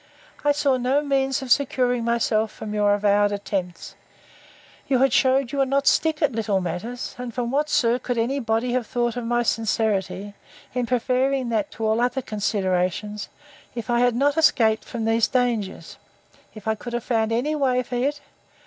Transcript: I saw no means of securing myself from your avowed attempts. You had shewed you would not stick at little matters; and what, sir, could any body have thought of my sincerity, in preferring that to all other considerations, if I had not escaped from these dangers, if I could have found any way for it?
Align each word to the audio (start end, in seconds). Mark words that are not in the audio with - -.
I 0.43 0.51
saw 0.51 0.77
no 0.77 1.03
means 1.03 1.43
of 1.43 1.51
securing 1.51 2.03
myself 2.03 2.51
from 2.51 2.73
your 2.73 2.95
avowed 2.95 3.31
attempts. 3.31 3.93
You 4.87 4.97
had 4.97 5.13
shewed 5.13 5.51
you 5.51 5.59
would 5.59 5.69
not 5.69 5.85
stick 5.85 6.23
at 6.23 6.31
little 6.31 6.59
matters; 6.59 7.13
and 7.19 7.31
what, 7.37 7.69
sir, 7.69 7.99
could 7.99 8.17
any 8.17 8.39
body 8.39 8.71
have 8.73 8.87
thought 8.87 9.15
of 9.15 9.25
my 9.25 9.43
sincerity, 9.43 10.33
in 10.73 10.87
preferring 10.87 11.49
that 11.49 11.69
to 11.73 11.85
all 11.85 12.01
other 12.01 12.23
considerations, 12.23 13.29
if 13.75 13.91
I 13.91 13.99
had 13.99 14.15
not 14.15 14.37
escaped 14.39 14.85
from 14.85 15.05
these 15.05 15.27
dangers, 15.27 15.97
if 16.55 16.67
I 16.67 16.73
could 16.73 16.93
have 16.93 17.03
found 17.03 17.31
any 17.31 17.53
way 17.53 17.83
for 17.83 17.97
it? 17.97 18.21